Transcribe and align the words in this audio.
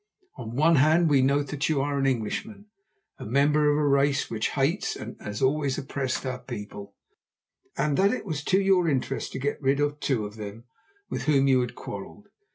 On 0.35 0.49
the 0.49 0.55
one 0.55 0.77
hand 0.77 1.11
we 1.11 1.21
note 1.21 1.49
that 1.49 1.69
you 1.69 1.79
are 1.79 1.99
an 1.99 2.07
Englishman, 2.07 2.65
a 3.19 3.23
member 3.23 3.71
of 3.71 3.77
a 3.77 3.87
race 3.87 4.31
which 4.31 4.49
hates 4.57 4.95
and 4.95 5.15
has 5.21 5.43
always 5.43 5.77
oppressed 5.77 6.25
our 6.25 6.39
people, 6.39 6.95
and 7.77 7.97
that 7.97 8.11
it 8.11 8.25
was 8.25 8.43
to 8.45 8.59
your 8.59 8.89
interest 8.89 9.31
to 9.33 9.37
get 9.39 9.61
rid 9.61 9.79
of 9.79 9.99
two 9.99 10.25
of 10.25 10.37
them 10.37 10.63
with 11.11 11.25
whom 11.25 11.47
you 11.47 11.61
had 11.61 11.75
quarrelled. 11.75 12.29